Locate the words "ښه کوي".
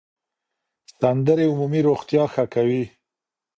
2.33-2.83